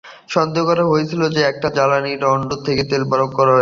সন্দেহ 0.29 0.63
করা 0.65 0.83
হয়েছিল 0.85 1.21
যে, 1.29 1.41
একটা 1.43 1.67
জ্বালানির 1.69 2.19
দণ্ড 2.19 2.49
থেকে 2.65 2.81
তেল 2.83 3.03
বের 3.03 3.19
হচ্ছে। 3.23 3.59